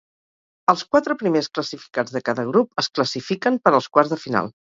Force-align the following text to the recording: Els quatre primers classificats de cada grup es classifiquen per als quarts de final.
Els 0.71 0.83
quatre 0.95 1.15
primers 1.19 1.49
classificats 1.57 2.15
de 2.17 2.23
cada 2.31 2.47
grup 2.49 2.83
es 2.85 2.91
classifiquen 2.99 3.63
per 3.67 3.75
als 3.81 3.93
quarts 3.99 4.15
de 4.15 4.21
final. 4.27 4.53